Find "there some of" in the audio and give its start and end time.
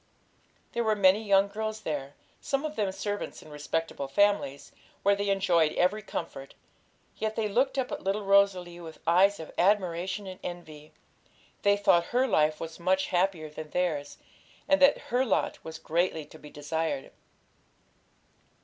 1.81-2.75